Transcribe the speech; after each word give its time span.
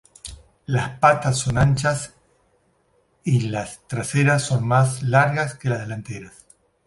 Las 0.65 0.97
patas 0.97 1.37
son 1.37 1.59
anchas 1.59 2.15
y 3.23 3.41
las 3.49 3.81
traseras 3.87 4.41
son 4.41 4.67
más 4.67 5.03
largas 5.03 5.53
que 5.55 5.69
las 5.69 5.81
delanteras. 5.81 6.43